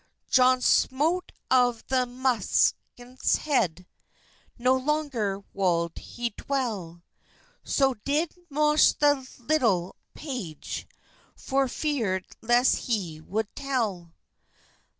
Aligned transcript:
John 0.31 0.61
smote 0.61 1.31
of 1.51 1.85
the 1.85 2.07
munkes 2.07 2.73
hed, 3.37 3.85
No 4.57 4.75
longer 4.75 5.43
wolde 5.53 5.99
he 5.99 6.31
dwelle; 6.31 7.03
So 7.63 7.93
did 7.93 8.35
Moche 8.49 8.93
the 8.97 9.17
litulle 9.37 9.93
page, 10.15 10.87
For 11.35 11.67
ferd 11.67 12.25
lest 12.41 12.77
he 12.87 13.21
wold 13.21 13.45
tell. 13.53 14.11